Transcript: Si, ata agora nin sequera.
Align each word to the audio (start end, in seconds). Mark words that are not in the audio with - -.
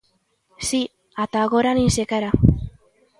Si, 0.67 0.81
ata 1.23 1.37
agora 1.43 1.71
nin 1.77 1.89
sequera. 1.97 2.29